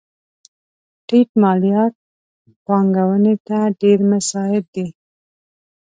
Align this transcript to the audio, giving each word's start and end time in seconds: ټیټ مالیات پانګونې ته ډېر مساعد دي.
ټیټ 1.07 1.29
مالیات 1.41 1.93
پانګونې 2.65 3.35
ته 3.47 3.57
ډېر 3.81 3.99
مساعد 4.11 4.63
دي. 4.75 4.87